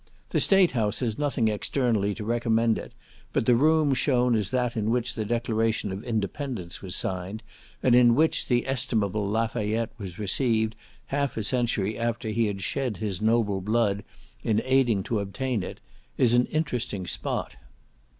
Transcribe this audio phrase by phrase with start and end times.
[0.29, 2.91] The State House has nothing externally to recommend it,
[3.33, 7.43] but the room shown as that in which the declaration of independence was signed,
[7.83, 10.75] and in which the estimable Lafayette was received
[11.13, 14.03] half a century after he had shed his noble blood
[14.43, 15.79] in aiding to obtain it,
[16.17, 17.53] is an interesting spot.